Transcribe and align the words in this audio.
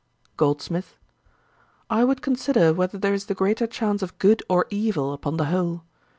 GOLDSMITH. 0.35 0.97
'I 1.91 2.03
would 2.05 2.21
consider 2.23 2.73
whether 2.73 2.97
there 2.97 3.13
is 3.13 3.27
the 3.27 3.35
greater 3.35 3.67
chance 3.67 4.01
of 4.01 4.17
good 4.17 4.41
or 4.49 4.65
evil 4.71 5.13
upon 5.13 5.37
the 5.37 5.45
whole. 5.45 5.83